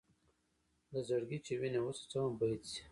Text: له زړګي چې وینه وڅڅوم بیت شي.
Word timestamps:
له 0.91 0.99
زړګي 1.07 1.39
چې 1.45 1.53
وینه 1.61 1.79
وڅڅوم 1.83 2.31
بیت 2.39 2.61
شي. 2.73 2.79